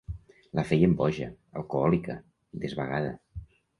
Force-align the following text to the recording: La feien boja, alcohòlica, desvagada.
La 0.59 0.63
feien 0.69 0.95
boja, 1.01 1.27
alcohòlica, 1.61 2.17
desvagada. 2.65 3.13